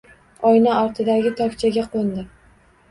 Oyna 0.51 0.71
ortidagi 0.85 1.35
tokchaga 1.43 1.87
qo’ndi. 1.95 2.27